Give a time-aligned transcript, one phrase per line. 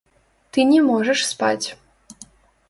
[0.55, 1.67] Ты не можаш спаць.